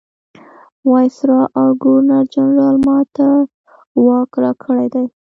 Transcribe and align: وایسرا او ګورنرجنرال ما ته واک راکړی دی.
وایسرا 0.91 1.39
او 1.59 1.67
ګورنرجنرال 1.83 2.75
ما 2.87 2.99
ته 3.15 3.27
واک 4.05 4.31
راکړی 4.43 4.87
دی. 4.93 5.05